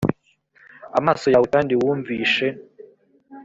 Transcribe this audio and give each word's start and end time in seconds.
amaso 0.99 1.25
yawe 1.33 1.47
kandi 1.53 1.71
wumvishe 1.81 2.47